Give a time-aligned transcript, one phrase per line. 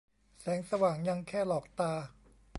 [0.39, 1.93] แสงสว่างยังแค่หลอกตา